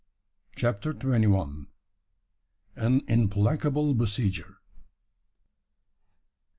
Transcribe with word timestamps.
CHAPTER 0.55 0.95
TWENTY 0.95 1.27
ONE. 1.27 1.67
AN 2.75 3.01
IMPLACABLE 3.07 3.93
BESIEGER. 3.93 4.57